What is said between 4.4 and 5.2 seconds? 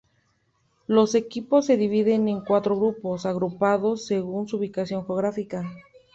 su ubicación